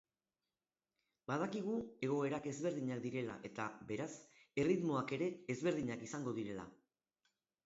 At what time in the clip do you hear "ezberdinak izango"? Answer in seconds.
5.57-6.35